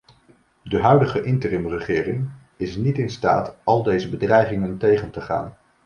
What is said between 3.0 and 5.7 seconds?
staat al deze bedreigingen tegen te gaan.